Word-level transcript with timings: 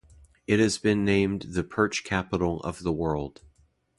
It 0.47 0.59
has 0.59 0.79
been 0.79 1.05
named 1.05 1.43
the 1.51 1.63
perch 1.63 2.03
capital 2.03 2.59
of 2.61 2.79
the 2.81 2.91
world. 2.91 3.43